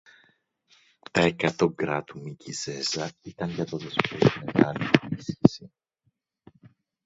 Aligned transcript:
Τα 1.11 1.21
εκατό 1.21 1.71
γκρα 1.73 2.03
του 2.03 2.19
Μίκη 2.19 2.51
Ζέζα 2.51 3.11
ήταν 3.21 3.49
για 3.49 3.65
το 3.65 3.77
Δεσπότη 3.77 4.41
μεγάλη 4.45 4.89
ενίσχυση 5.01 5.71